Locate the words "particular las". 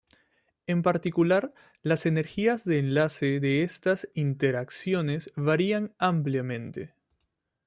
0.81-2.07